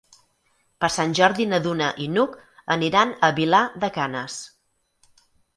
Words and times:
Per 0.83 0.87
Sant 0.93 1.13
Jordi 1.19 1.45
na 1.51 1.59
Duna 1.67 1.89
i 2.05 2.09
n'Hug 2.15 2.35
aniran 2.79 3.15
a 3.29 3.33
Vilar 3.41 3.63
de 3.85 3.91
Canes. 3.99 4.39